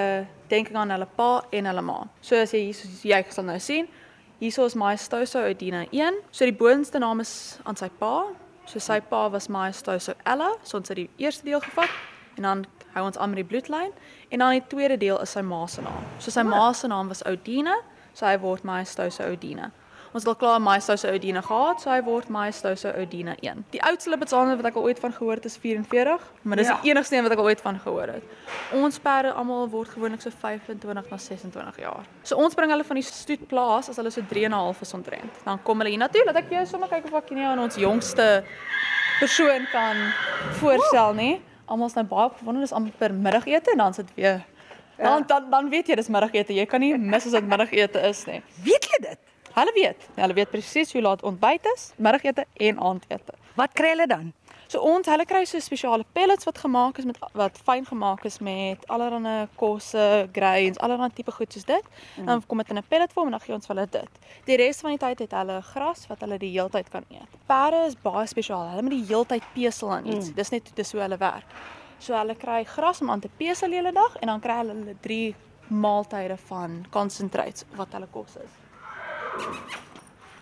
denking 0.54 0.78
aan 0.84 0.94
hulle 0.94 1.10
pa 1.18 1.32
en 1.50 1.72
hulle 1.72 1.82
ma. 1.82 1.98
So 2.22 2.38
as 2.38 2.54
jy 2.54 2.62
hier 2.68 3.10
jy 3.16 3.22
sal 3.34 3.50
nou 3.50 3.58
sien, 3.58 3.90
hierso 4.38 4.70
is 4.70 4.78
Maestoso 4.78 5.42
Odina 5.42 5.82
1. 5.90 6.22
So 6.30 6.46
die 6.46 6.54
boonste 6.54 7.02
naam 7.02 7.26
is 7.26 7.58
aan 7.66 7.82
sy 7.82 7.90
pa, 7.98 8.28
So 8.66 8.80
sy 8.80 9.00
pa 9.00 9.28
was 9.28 9.48
Maestoso 9.48 10.14
Ella, 10.24 10.54
so 10.62 10.78
ons 10.78 10.88
het 10.88 10.96
die 10.96 11.10
eerste 11.20 11.44
deel 11.44 11.60
gevat 11.60 11.90
en 12.36 12.42
dan 12.42 12.64
hou 12.94 13.04
ons 13.06 13.18
aan 13.18 13.30
met 13.30 13.42
die 13.42 13.48
bloedlyn 13.48 13.92
en 14.30 14.38
dan 14.38 14.56
die 14.56 14.64
tweede 14.68 14.96
deel 14.98 15.20
is 15.22 15.34
sy 15.36 15.42
ma 15.44 15.66
se 15.66 15.84
naam. 15.84 16.06
So 16.18 16.32
sy 16.34 16.42
ma 16.46 16.72
se 16.72 16.88
naam 16.88 17.10
was 17.12 17.22
Odine, 17.28 17.76
so 18.14 18.26
hy 18.26 18.38
word 18.40 18.64
Maestoso 18.64 19.28
Odine. 19.28 19.70
Ons 20.14 20.22
het 20.22 20.30
al 20.30 20.36
klaar 20.38 20.60
Maestoso 20.62 21.08
Odine 21.10 21.40
gehad, 21.42 21.80
so 21.82 21.90
hy 21.90 21.96
word 22.06 22.28
Maestoso 22.30 22.92
Odine 23.02 23.32
1. 23.42 23.64
Die 23.72 23.80
oudste 23.82 24.12
Lipizzaner 24.12 24.54
wat 24.60 24.68
ek 24.68 24.76
al 24.78 24.84
ooit 24.86 25.00
van 25.02 25.10
gehoor 25.10 25.40
het 25.40 25.48
is 25.48 25.56
44, 25.58 26.28
maar 26.46 26.60
dis 26.60 26.70
ja. 26.70 26.76
die 26.84 26.92
enigste 26.92 27.16
een 27.16 27.26
wat 27.26 27.34
ek 27.34 27.42
al 27.42 27.50
ooit 27.50 27.64
van 27.64 27.80
gehoor 27.82 28.12
het. 28.12 28.36
Ons 28.78 29.00
perde 29.02 29.32
almal 29.34 29.66
word 29.72 29.90
gewoonlik 29.90 30.22
so 30.22 30.30
25 30.30 30.94
na 30.94 31.02
26 31.24 31.82
jaar. 31.82 32.06
So 32.22 32.38
ons 32.38 32.54
bring 32.54 32.70
hulle 32.70 32.86
van 32.86 33.02
die 33.02 33.04
stoetplaas 33.08 33.90
as 33.90 33.98
hulle 33.98 34.14
so 34.14 34.22
3 34.30 34.46
en 34.52 34.54
'n 34.54 34.62
half 34.68 34.86
is 34.86 34.94
ontrent. 34.94 35.42
Dan 35.42 35.58
kom 35.66 35.82
hulle 35.82 35.90
hier 35.90 36.04
natuurlik 36.06 36.30
dat 36.30 36.44
ek 36.44 36.50
jou 36.60 36.64
sommer 36.66 36.88
kyk 36.88 37.10
of 37.10 37.18
ek 37.18 37.34
nie 37.34 37.46
aan 37.50 37.58
ons 37.58 37.74
jongste 37.74 38.44
persoon 39.18 39.66
kan 39.72 39.96
voorstel 40.62 41.14
nie. 41.14 41.42
Almal 41.66 41.90
is 41.90 41.98
nou 41.98 42.06
baie 42.06 42.30
opgewonde, 42.30 42.60
dis 42.60 42.72
amper 42.72 43.10
middagete 43.12 43.70
en 43.72 43.78
dan 43.78 43.94
sit 43.94 44.14
weer 44.14 44.44
ja. 44.96 45.04
dan, 45.04 45.26
dan 45.26 45.50
dan 45.50 45.68
weet 45.70 45.88
jy 45.88 45.94
dis 45.96 46.08
middagete. 46.08 46.54
Jy 46.54 46.66
kan 46.66 46.80
nie 46.80 46.96
mis 46.96 47.26
as 47.26 47.32
dit 47.32 47.46
middagete 47.46 47.98
is 47.98 48.26
nie. 48.26 48.42
Weet 48.62 48.84
jy 48.86 49.08
dit? 49.10 49.33
Hulle 49.54 49.72
weet. 49.74 50.08
Hulle 50.14 50.34
weet 50.34 50.50
presies 50.50 50.92
hoe 50.92 51.02
laat 51.02 51.22
ontbyt 51.22 51.66
is, 51.74 51.92
middagete 51.96 52.46
en 52.56 52.78
aandete. 52.78 53.36
Wat 53.54 53.72
kry 53.72 53.92
hulle 53.94 54.06
dan? 54.10 54.32
So 54.66 54.80
ons 54.82 55.06
hulle 55.06 55.22
kry 55.28 55.44
so 55.46 55.60
spesiale 55.62 56.02
pellets 56.16 56.46
wat 56.48 56.58
gemaak 56.58 56.98
is 56.98 57.06
met 57.06 57.20
wat 57.38 57.58
fyn 57.66 57.84
gemaak 57.86 58.24
is 58.26 58.40
met 58.42 58.82
allerlei 58.90 59.44
kosse, 59.60 60.06
grains, 60.34 60.80
allerlei 60.82 61.10
tipe 61.14 61.30
goed 61.36 61.52
soos 61.54 61.68
dit. 61.68 61.86
Mm. 62.16 62.26
Dan 62.26 62.42
kom 62.46 62.58
dit 62.58 62.72
in 62.74 62.78
'n 62.78 62.88
pellet 62.88 63.12
vorm 63.12 63.26
en 63.26 63.36
dan 63.36 63.40
gee 63.40 63.54
ons 63.54 63.66
hulle 63.66 63.86
dit. 63.90 64.10
Die 64.44 64.56
res 64.56 64.80
van 64.80 64.90
die 64.90 64.98
tyd 64.98 65.18
het 65.18 65.32
hulle 65.32 65.60
gras 65.62 66.06
wat 66.06 66.20
hulle 66.20 66.38
die 66.38 66.50
heeltyd 66.50 66.88
kan 66.88 67.04
eet. 67.08 67.30
Perde 67.46 67.84
is 67.86 67.94
baie 68.02 68.26
spesiaal. 68.26 68.68
Hulle 68.68 68.82
moet 68.82 68.96
die 68.98 69.06
heeltyd 69.06 69.42
pesel 69.54 69.92
aan 69.92 70.06
iets. 70.06 70.28
Mm. 70.28 70.34
Dis 70.34 70.50
net 70.50 70.70
dis 70.74 70.92
hoe 70.92 71.00
hulle 71.00 71.18
werk. 71.18 71.46
So 71.98 72.14
hulle 72.14 72.34
kry 72.34 72.64
gras 72.64 73.00
om 73.00 73.10
aan 73.10 73.20
te 73.20 73.30
pesel 73.36 73.70
hele 73.70 73.92
dag 73.92 74.16
en 74.16 74.26
dan 74.26 74.40
kry 74.40 74.56
hulle 74.56 74.96
drie 75.00 75.34
maaltye 75.68 76.36
van 76.36 76.86
concentrates 76.90 77.64
wat 77.76 77.92
hulle 77.92 78.08
kos 78.10 78.36
is. 78.36 78.63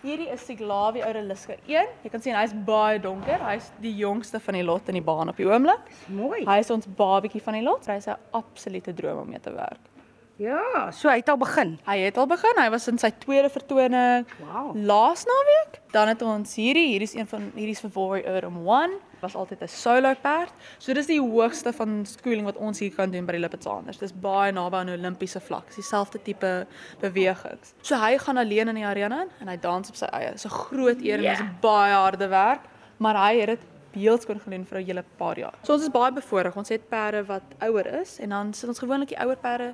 Hierdie 0.03 0.27
is 0.33 0.41
Siglavi 0.43 0.99
Aureliska 0.99 1.55
1. 1.63 1.91
Jy 2.03 2.09
kan 2.11 2.23
sien 2.23 2.35
hy's 2.35 2.51
baie 2.67 2.97
donker. 2.99 3.39
Hy's 3.47 3.69
die 3.79 3.93
jongste 3.95 4.41
van 4.43 4.57
die 4.59 4.63
lot 4.67 4.89
in 4.91 4.97
die 4.99 5.05
baan 5.05 5.31
op 5.31 5.39
die 5.39 5.47
oomblik. 5.47 5.87
Mooi. 6.11 6.41
Hy 6.43 6.57
is 6.59 6.71
ons 6.75 6.89
babatjie 6.97 7.39
van 7.45 7.55
die 7.55 7.63
lot. 7.63 7.87
Hy's 7.87 8.09
'n 8.11 8.19
absolute 8.35 8.93
droom 8.93 9.21
om 9.21 9.29
mee 9.29 9.39
te 9.39 9.53
werk. 9.55 9.92
Ja, 10.41 10.89
so 10.91 11.11
hy 11.11 11.19
het 11.21 11.29
al 11.29 11.37
begin. 11.37 11.75
Hy 11.85 11.97
het 12.07 12.17
al 12.17 12.27
begin. 12.27 12.57
Hy 12.57 12.69
was 12.73 12.87
in 12.89 12.97
sy 12.97 13.11
tweede 13.21 13.51
vertoning. 13.53 14.25
Wow. 14.41 14.71
Laas 14.73 15.27
naweek. 15.29 15.77
Dan 15.93 16.09
het 16.09 16.23
ons 16.25 16.55
hierdie, 16.57 16.87
hierdie 16.89 17.09
is 17.11 17.13
een 17.13 17.29
van 17.29 17.51
hierdie 17.53 17.75
is 17.77 17.83
vir 17.83 17.91
Vory 17.93 18.23
Urban 18.25 18.57
1 18.65 18.95
was 19.21 19.35
altyd 19.35 19.61
'n 19.61 19.67
solo 19.67 20.13
perd. 20.21 20.53
So 20.79 20.93
dis 20.93 21.05
die 21.05 21.21
hoogste 21.21 21.73
van 21.73 22.05
skooling 22.05 22.45
wat 22.45 22.57
ons 22.57 22.79
hier 22.79 22.91
kan 22.91 23.11
doen 23.11 23.25
by 23.25 23.31
die 23.31 23.41
Lipizaners. 23.41 23.97
Dis 23.97 24.11
baie 24.11 24.51
naby 24.51 24.75
aan 24.75 24.89
'n 24.89 24.99
Olimpiese 24.99 25.39
vlak. 25.39 25.65
Dis 25.67 25.75
dieselfde 25.75 26.21
tipe 26.21 26.67
bewegings. 26.99 27.73
So 27.81 27.95
hy 27.95 28.17
gaan 28.17 28.37
alleen 28.37 28.67
in 28.67 28.75
die 28.75 28.85
arena 28.85 29.25
en 29.39 29.47
hy 29.47 29.57
dans 29.57 29.89
op 29.89 29.95
sy 29.95 30.05
eie. 30.05 30.31
Dis 30.31 30.45
'n 30.45 30.49
groot 30.49 31.01
eer 31.01 31.17
en 31.17 31.23
yeah. 31.23 31.37
dis 31.37 31.47
baie 31.61 31.93
harde 31.93 32.27
werk, 32.27 32.61
maar 32.97 33.15
hy 33.15 33.39
het 33.39 33.47
dit 33.47 33.59
beeldskoon 33.93 34.39
gedoen 34.39 34.65
vir 34.65 34.79
'n 34.79 34.85
hele 34.85 35.03
paar 35.17 35.37
jaar. 35.37 35.53
So 35.61 35.73
ons 35.73 35.83
is 35.83 35.89
baie 35.89 36.11
bevoorreg. 36.11 36.55
Ons 36.55 36.69
het 36.69 36.89
perde 36.89 37.25
wat 37.25 37.43
ouer 37.59 37.85
is 38.01 38.19
en 38.19 38.29
dan 38.29 38.53
sit 38.53 38.69
ons 38.69 38.79
gewoonlik 38.79 39.09
die 39.09 39.19
ouer 39.19 39.37
perde 39.37 39.73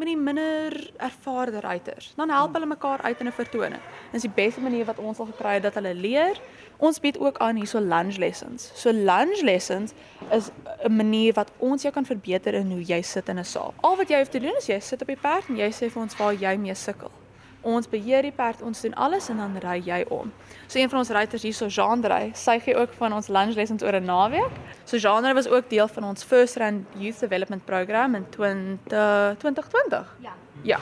met 0.00 0.08
die 0.08 0.16
minder 0.16 0.74
ervare 0.96 1.60
ruiters. 1.60 2.12
Dan 2.16 2.32
help 2.32 2.56
hulle 2.56 2.66
mekaar 2.66 3.02
uit 3.02 3.20
in 3.20 3.26
'n 3.28 3.32
vertoning. 3.32 3.82
Dis 4.12 4.22
die 4.22 4.32
beste 4.34 4.60
manier 4.60 4.84
wat 4.84 4.98
ons 4.98 5.18
al 5.18 5.26
gekry 5.26 5.52
het 5.54 5.62
dat 5.62 5.74
hulle 5.74 5.94
leer. 5.94 6.40
Ons 6.76 7.00
bied 7.00 7.18
ook 7.18 7.38
aan 7.38 7.56
hierso 7.56 7.80
lunge 7.80 8.18
lessons. 8.18 8.70
So 8.74 8.90
lunge 8.92 9.44
lessons 9.44 9.92
is 10.30 10.50
'n 10.84 10.96
manier 10.96 11.32
wat 11.32 11.50
ons 11.58 11.82
jou 11.82 11.92
kan 11.92 12.06
verbeter 12.06 12.54
in 12.54 12.70
hoe 12.70 12.82
jy 12.82 13.02
sit 13.02 13.28
in 13.28 13.38
'n 13.38 13.44
saal. 13.44 13.74
Al 13.80 13.96
wat 13.96 14.08
jy 14.08 14.16
hoef 14.16 14.28
te 14.28 14.40
doen 14.40 14.56
is 14.56 14.66
jy 14.66 14.80
sit 14.80 15.00
op 15.00 15.06
die 15.06 15.16
perd 15.16 15.48
en 15.48 15.56
jy 15.56 15.70
sê 15.70 15.90
vir 15.90 16.02
ons 16.02 16.16
waar 16.16 16.34
jy 16.34 16.56
mee 16.56 16.74
sukkel. 16.74 17.10
Ons 17.62 17.88
beheer 17.88 18.22
die 18.22 18.32
perd, 18.32 18.62
ons 18.62 18.80
doen 18.80 18.94
alles 18.94 19.28
en 19.28 19.36
dan 19.36 19.56
ry 19.60 19.82
jy 19.84 20.04
om. 20.08 20.32
So 20.66 20.78
een 20.78 20.88
van 20.88 20.98
ons 20.98 21.08
ruiters 21.08 21.42
hierso 21.42 21.66
Jean 21.66 22.04
ry, 22.04 22.30
sy 22.34 22.58
gee 22.58 22.76
ook 22.76 22.92
van 22.98 23.12
ons 23.12 23.28
lunge 23.28 23.54
lessons 23.54 23.82
oor 23.82 23.92
'n 24.00 24.04
naweek. 24.04 24.52
So 24.84 24.96
Jean 24.96 25.34
was 25.34 25.48
ook 25.48 25.68
deel 25.70 25.88
van 25.88 26.04
ons 26.04 26.24
First 26.24 26.56
Run 26.56 26.86
Youth 26.96 27.20
Development 27.20 27.64
Program 27.64 28.14
in 28.14 28.26
20 28.30 29.36
2020. 29.38 30.16
Ja. 30.20 30.32
Ja. 30.62 30.78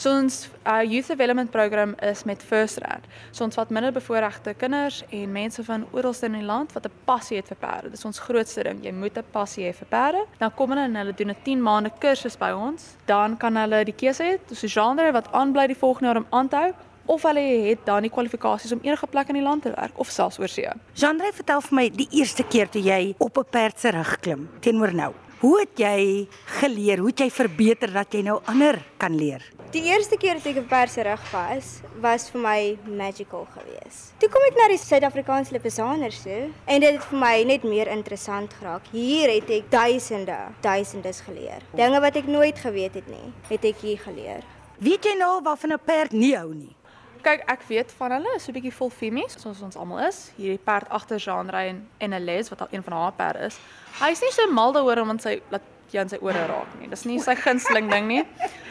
So 0.00 0.14
ons 0.16 0.46
uh, 0.64 0.80
youth 0.80 1.10
development 1.12 1.50
program 1.50 1.94
is 2.00 2.22
met 2.24 2.42
First 2.42 2.78
Rand. 2.80 3.04
So 3.30 3.44
ons 3.44 3.58
vat 3.58 3.68
minderbevoorregte 3.68 4.54
kinders 4.56 5.02
en 5.12 5.32
mense 5.32 5.64
van 5.66 5.84
oral 5.92 6.14
in 6.24 6.38
die 6.38 6.46
land 6.46 6.72
wat 6.72 6.86
'n 6.88 6.92
passie 7.04 7.36
het 7.36 7.48
vir 7.52 7.56
perde. 7.60 7.90
Dis 7.90 8.04
ons 8.04 8.18
grootste 8.18 8.62
ding. 8.62 8.80
Jy 8.84 8.92
moet 8.92 9.18
'n 9.18 9.24
passie 9.30 9.64
hê 9.64 9.74
vir 9.74 9.86
perde. 9.88 10.24
Dan 10.38 10.54
kom 10.54 10.70
hulle 10.70 10.84
en 10.84 10.96
hulle 10.96 11.12
doen 11.12 11.30
'n 11.30 11.42
10 11.44 11.62
maande 11.62 11.90
kursus 11.98 12.38
by 12.38 12.50
ons. 12.50 12.96
Dan 13.04 13.36
kan 13.36 13.56
hulle 13.56 13.84
die 13.84 13.92
keuse 13.92 14.22
hê, 14.22 14.38
so 14.54 14.66
'n 14.66 14.70
genre 14.70 15.12
wat 15.12 15.32
aanbly 15.32 15.66
die 15.66 15.76
volgende 15.76 16.06
jaar 16.06 16.16
om 16.16 16.26
aan 16.30 16.48
te 16.48 16.56
hou 16.56 16.72
of 17.06 17.22
hulle 17.22 17.40
het 17.40 17.78
dan 17.84 18.02
die 18.02 18.10
kwalifikasies 18.10 18.72
om 18.72 18.80
enige 18.82 19.06
plek 19.06 19.28
in 19.28 19.34
die 19.34 19.42
land 19.42 19.62
te 19.62 19.72
werk 19.74 19.98
of 19.98 20.08
selfs 20.08 20.38
oor 20.38 20.48
see. 20.48 20.68
Jean-André 20.94 21.32
vertel 21.34 21.60
vir 21.60 21.74
my 21.74 21.88
die 21.90 22.08
eerste 22.10 22.42
keer 22.42 22.68
toe 22.68 22.82
jy 22.82 23.14
op 23.18 23.38
'n 23.38 23.50
perd 23.50 23.78
se 23.78 23.90
rug 23.90 24.20
klim 24.20 24.48
teenoor 24.60 24.94
nou. 24.94 25.12
Hoe 25.40 25.54
het 25.60 25.78
jy 25.80 26.28
geleer? 26.60 27.00
Hoe 27.00 27.08
het 27.08 27.20
jy 27.24 27.30
verbeter 27.32 27.88
dat 27.94 28.12
jy 28.12 28.20
nou 28.26 28.34
ander 28.50 28.76
kan 29.00 29.14
leer? 29.16 29.40
Die 29.72 29.86
eerste 29.88 30.18
keer 30.20 30.36
dat 30.36 30.50
ek 30.50 30.58
op 30.60 30.66
perd 30.68 30.92
se 30.92 31.00
rug 31.06 31.22
was, 31.32 31.70
was 32.04 32.26
vir 32.28 32.42
my 32.44 32.58
magical 32.84 33.46
geweest. 33.54 34.10
Toe 34.20 34.28
kom 34.28 34.44
ek 34.50 34.58
na 34.58 34.66
die 34.68 34.76
Suid-Afrikaanse 34.82 35.54
Lippesaners 35.56 36.18
toe 36.26 36.42
en 36.66 36.84
dit 36.84 36.90
het 36.92 37.06
vir 37.08 37.22
my 37.22 37.32
net 37.48 37.64
meer 37.64 37.88
interessant 37.88 38.52
geraak. 38.58 38.90
Hier 38.92 39.32
het 39.32 39.48
ek 39.56 39.70
duisende, 39.72 40.36
duisendes 40.60 41.22
geleer. 41.24 41.64
Dinge 41.72 42.02
wat 42.04 42.20
ek 42.20 42.28
nooit 42.28 42.60
geweet 42.60 43.00
het 43.00 43.08
nie, 43.08 43.32
het 43.48 43.64
ek 43.64 43.80
hier 43.80 44.04
geleer. 44.04 44.44
Weet 44.76 45.08
jy 45.08 45.16
nou 45.16 45.38
waarvan 45.40 45.72
'n 45.72 45.80
perd 45.86 46.12
nie 46.12 46.36
hou 46.36 46.52
nie? 46.52 46.76
Kyk, 47.20 47.42
ek 47.52 47.64
weet 47.68 47.90
van 47.98 48.14
hulle, 48.16 48.38
so 48.38 48.50
'n 48.50 48.54
bietjie 48.56 48.72
vol 48.72 48.90
femies, 48.90 49.34
soos 49.36 49.60
ons 49.60 49.76
almal 49.76 50.06
is. 50.08 50.32
Hierdie 50.36 50.62
perd 50.64 50.88
agter 50.88 51.18
Jean 51.18 51.50
Ray 51.50 51.68
en 51.68 51.88
en 51.98 52.14
'n 52.14 52.24
les 52.24 52.48
wat 52.48 52.60
al 52.60 52.68
een 52.70 52.82
van 52.82 52.92
haar 52.92 53.12
perde 53.12 53.44
is. 53.44 53.58
Hy's 54.00 54.20
nie 54.20 54.32
so 54.32 54.46
mal 54.52 54.72
daaroor 54.72 55.02
om 55.02 55.10
aan 55.10 55.18
sy 55.18 55.42
laat 55.50 55.62
jy 55.90 56.00
aan 56.00 56.08
sy 56.08 56.18
ore 56.20 56.46
raak 56.46 56.78
nie. 56.78 56.88
Dis 56.88 57.04
nie 57.04 57.18
sy 57.18 57.34
gunsteling 57.34 57.90
ding 57.90 58.06
nie. 58.06 58.24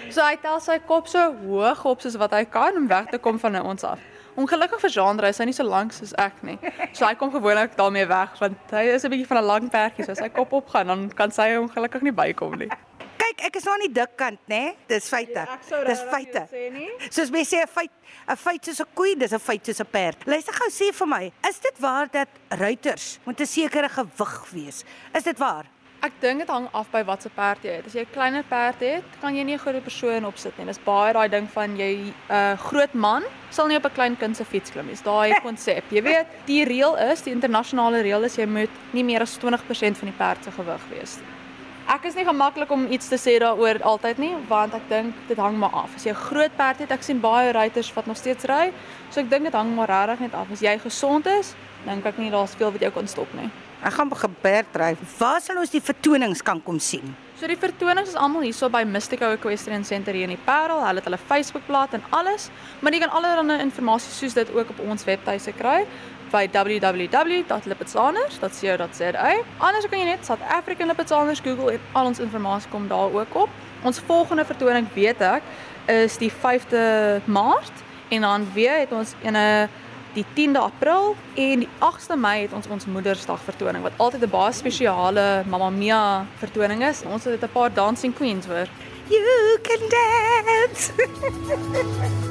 So 0.09 0.21
hy 0.21 0.35
tel 0.41 0.59
sy 0.59 0.79
kop 0.79 1.07
so 1.07 1.33
hoog 1.45 1.85
op 1.85 2.01
soos 2.01 2.15
wat 2.15 2.31
hy 2.31 2.45
kan 2.45 2.75
om 2.75 2.87
weg 2.87 3.09
te 3.11 3.17
kom 3.17 3.39
van 3.39 3.61
ons 3.61 3.83
af. 3.83 3.99
Ongelukkig 4.35 4.79
vir 4.79 4.89
Jean 4.89 5.19
hy 5.19 5.27
is 5.27 5.39
nie 5.39 5.53
so 5.53 5.63
lank 5.63 5.91
soos 5.91 6.13
ek 6.17 6.43
nie. 6.43 6.57
So 6.93 7.05
hy 7.05 7.15
kom 7.15 7.31
gewoonlik 7.31 7.75
daarmee 7.75 8.07
weg 8.07 8.39
want 8.39 8.57
hy 8.71 8.85
is 8.95 9.05
'n 9.05 9.11
bietjie 9.11 9.27
van 9.27 9.37
'n 9.37 9.45
lang 9.45 9.69
perdjie, 9.69 10.05
so 10.05 10.11
as 10.11 10.17
sy 10.17 10.29
kop 10.29 10.53
opgaan 10.53 10.87
dan 10.87 11.09
kan 11.09 11.31
sy 11.31 11.55
ongelukkig 11.55 12.01
nie 12.01 12.11
bykom 12.11 12.57
nie. 12.57 12.69
Kyk, 13.39 13.47
ek 13.47 13.57
is 13.59 13.65
nou 13.67 13.73
aan 13.77 13.83
die 13.85 13.93
dik 13.95 14.15
kant, 14.19 14.39
né? 14.51 14.61
Dis 14.89 15.07
feite. 15.07 15.45
Ja, 15.47 15.55
ek 15.55 15.87
Dis 15.87 16.01
feite. 16.11 16.41
Soos 17.09 17.31
mense 17.31 17.55
sê 17.55 17.63
'n 17.63 17.67
feit, 17.67 17.91
'n 18.27 18.35
feit 18.35 18.65
soos 18.65 18.81
'n 18.81 18.87
koei, 18.93 19.15
dis 19.15 19.31
'n 19.31 19.39
feit 19.39 19.65
soos 19.65 19.79
'n 19.79 19.85
perd. 19.85 20.27
Luister 20.27 20.53
gou 20.53 20.69
sê 20.69 20.91
vir 20.93 21.07
my, 21.07 21.31
is 21.47 21.59
dit 21.59 21.79
waar 21.79 22.07
dat 22.11 22.27
ruiters 22.49 23.19
moet 23.25 23.39
'n 23.39 23.45
sekere 23.45 23.89
gewig 23.89 24.45
wees? 24.51 24.83
Is 25.13 25.23
dit 25.23 25.37
waar? 25.37 25.65
Ek 26.01 26.13
dink 26.21 26.39
dit 26.39 26.47
hang 26.47 26.67
af 26.73 26.87
by 26.91 27.03
wat 27.03 27.21
se 27.21 27.29
perd 27.29 27.63
jy 27.63 27.71
het. 27.71 27.85
As 27.85 27.93
jy 27.93 28.01
'n 28.01 28.13
kleiner 28.13 28.43
perd 28.43 28.79
het, 28.79 29.03
kan 29.21 29.35
jy 29.35 29.43
nie 29.43 29.55
'n 29.55 29.59
groot 29.59 29.83
persoon 29.83 30.25
opsit 30.25 30.57
nie. 30.57 30.65
Dis 30.65 30.79
baie 30.79 31.13
daai 31.13 31.29
ding 31.29 31.47
van 31.49 31.77
jy 31.77 31.95
'n 31.95 32.13
uh, 32.29 32.57
groot 32.57 32.93
man 32.93 33.23
sal 33.51 33.67
nie 33.67 33.77
op 33.77 33.85
'n 33.85 33.93
klein 33.93 34.17
kind 34.17 34.35
se 34.35 34.43
fiets 34.43 34.71
klim 34.71 34.85
nie. 34.85 34.95
Dis 34.95 35.03
daai 35.03 35.39
konsep. 35.47 35.83
Jy 35.91 36.01
weet, 36.01 36.27
die 36.45 36.65
reël 36.65 36.97
is, 37.11 37.21
die 37.21 37.31
internasionale 37.33 38.01
reël 38.01 38.23
is 38.23 38.35
jy 38.35 38.45
moet 38.45 38.69
nie 38.91 39.03
meer 39.03 39.21
as 39.21 39.37
20% 39.37 39.97
van 39.97 40.07
die 40.09 40.17
perd 40.17 40.43
se 40.43 40.51
gewig 40.51 40.81
wees 40.89 41.17
nie. 41.17 41.38
Ek 41.89 42.03
is 42.05 42.13
nie 42.13 42.21
gemaklik 42.21 42.69
om 42.69 42.83
iets 42.93 43.07
te 43.09 43.17
sê 43.17 43.31
daaroor 43.41 43.79
altyd 43.81 44.19
nie, 44.21 44.35
want 44.45 44.75
ek 44.77 44.83
dink 44.91 45.23
dit 45.25 45.39
hang 45.41 45.55
maar 45.57 45.73
af. 45.73 45.95
As 45.97 46.03
jy 46.05 46.11
'n 46.13 46.21
groot 46.21 46.53
perd 46.55 46.77
het, 46.85 46.91
ek 46.91 47.01
sien 47.01 47.19
baie 47.19 47.49
ruiters 47.51 47.89
wat 47.95 48.05
nog 48.05 48.17
steeds 48.17 48.45
ry, 48.45 48.71
so 49.09 49.21
ek 49.21 49.29
dink 49.29 49.43
dit 49.49 49.53
hang 49.53 49.73
maar 49.73 49.89
regtig 49.89 50.19
net 50.19 50.33
af. 50.33 50.51
As 50.51 50.61
jy 50.61 50.77
gesond 50.77 51.25
is, 51.25 51.55
dink 51.85 52.05
ek 52.05 52.17
nie 52.17 52.29
daar's 52.29 52.53
veel 52.53 52.71
wat 52.71 52.81
jou 52.81 52.91
kan 52.91 53.07
stop 53.07 53.33
nie. 53.33 53.49
Ek 53.81 53.93
gaan 53.93 54.09
begin 54.09 54.35
perd 54.41 54.75
ry. 54.75 54.97
Waar 55.17 55.41
sal 55.41 55.57
ons 55.57 55.71
die 55.71 55.81
vertonings 55.81 56.43
kan 56.43 56.61
kom 56.61 56.79
sien? 56.79 57.15
So 57.39 57.47
die 57.47 57.55
vertonings 57.55 58.09
is 58.11 58.17
almal 58.19 58.43
hierso 58.43 58.67
by 58.67 58.81
Mystico 58.83 59.23
Equestrian 59.31 59.87
Centre 59.87 60.11
hier 60.11 60.27
in 60.27 60.33
die 60.33 60.43
Parel. 60.43 60.81
Hulle 60.83 60.99
het 60.99 61.05
hulle 61.07 61.15
Facebookblad 61.29 61.93
en 61.95 62.03
alles, 62.11 62.51
maar 62.83 62.91
jy 62.91 62.99
kan 62.99 63.15
allerlei 63.15 63.63
inligting 63.63 64.03
soos 64.03 64.35
dit 64.35 64.51
ook 64.51 64.67
op 64.73 64.81
ons 64.83 65.07
webtuise 65.07 65.47
kry 65.55 65.87
by 66.33 66.51
www.lippetzaners.co.za. 66.51 69.31
Anders 69.69 69.87
kan 69.87 69.99
jy 70.01 70.07
net 70.11 70.27
South 70.27 70.43
African 70.51 70.91
Lippetzaners 70.91 71.39
Google 71.45 71.77
en 71.77 71.81
al 71.93 72.05
ons 72.11 72.19
inligting 72.19 72.71
kom 72.75 72.91
daar 72.91 73.07
ook 73.15 73.31
op. 73.45 73.51
Ons 73.87 74.03
volgende 74.03 74.43
vertoning 74.43 74.83
weet 74.97 75.21
ek 75.23 75.39
is 75.87 76.19
die 76.19 76.33
5de 76.43 77.23
Maart 77.23 77.71
en 78.11 78.27
dan 78.27 78.43
weer 78.51 78.83
het 78.83 78.91
ons 78.91 79.15
'n 79.23 79.71
die 80.13 80.25
10de 80.35 80.59
April 80.59 81.15
en 81.33 81.59
die 81.59 81.69
8de 81.79 82.17
Mei 82.17 82.41
het 82.41 82.53
ons 82.53 82.67
ons 82.67 82.85
Moedersdag 82.85 83.41
vertoning 83.43 83.83
wat 83.83 83.97
altyd 83.97 84.23
'n 84.23 84.29
baie 84.29 84.53
spesiale 84.53 85.43
Mamma 85.45 85.69
Mia 85.69 86.25
vertoning 86.37 86.83
is. 86.83 87.03
Ons 87.03 87.23
het 87.23 87.43
'n 87.43 87.51
paar 87.51 87.73
dancing 87.73 88.15
queens 88.15 88.45
hoor. 88.45 88.67
You 89.09 89.59
can 89.61 89.81
dance. 89.89 90.91